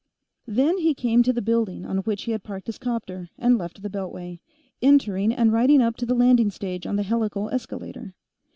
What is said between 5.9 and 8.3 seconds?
to the landing stage on the helical escalator.